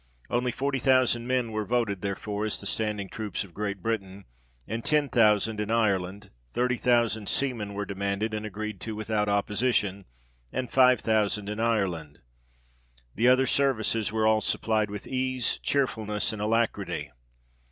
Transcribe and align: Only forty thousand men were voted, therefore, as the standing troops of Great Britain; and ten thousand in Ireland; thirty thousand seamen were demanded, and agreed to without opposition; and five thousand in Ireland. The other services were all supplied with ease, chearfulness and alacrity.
Only 0.31 0.49
forty 0.51 0.79
thousand 0.79 1.27
men 1.27 1.51
were 1.51 1.63
voted, 1.63 2.01
therefore, 2.01 2.43
as 2.45 2.59
the 2.59 2.65
standing 2.65 3.07
troops 3.07 3.43
of 3.43 3.53
Great 3.53 3.83
Britain; 3.83 4.25
and 4.67 4.83
ten 4.83 5.09
thousand 5.09 5.59
in 5.59 5.69
Ireland; 5.69 6.31
thirty 6.53 6.77
thousand 6.77 7.29
seamen 7.29 7.75
were 7.75 7.85
demanded, 7.85 8.33
and 8.33 8.43
agreed 8.43 8.81
to 8.81 8.95
without 8.95 9.29
opposition; 9.29 10.05
and 10.51 10.71
five 10.71 11.01
thousand 11.01 11.49
in 11.49 11.59
Ireland. 11.59 12.17
The 13.13 13.27
other 13.27 13.45
services 13.45 14.11
were 14.11 14.25
all 14.25 14.41
supplied 14.41 14.89
with 14.89 15.05
ease, 15.05 15.59
chearfulness 15.61 16.33
and 16.33 16.41
alacrity. 16.41 17.11